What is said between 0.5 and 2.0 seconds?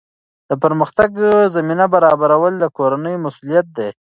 پرمختګ زمینه